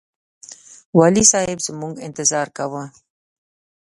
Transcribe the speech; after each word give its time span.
والي 0.97 1.23
صاحب 1.31 1.57
زموږ 1.67 1.93
انتظار 2.07 2.47
کاوه. 2.57 2.83